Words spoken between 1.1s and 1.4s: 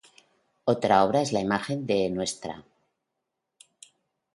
es